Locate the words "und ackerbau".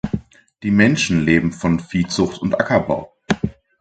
2.41-3.13